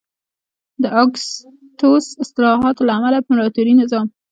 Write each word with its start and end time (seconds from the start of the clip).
د 0.81 0.83
اګوستوس 1.01 2.05
اصلاحاتو 2.23 2.85
له 2.87 2.93
امله 2.97 3.17
امپراتوري 3.21 3.73
نظام 3.81 4.07